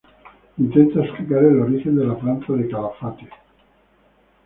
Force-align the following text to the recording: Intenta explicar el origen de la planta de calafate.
Intenta 0.57 1.03
explicar 1.05 1.37
el 1.43 1.59
origen 1.61 1.95
de 1.95 2.05
la 2.07 2.17
planta 2.17 2.53
de 2.53 2.67
calafate. 2.67 3.29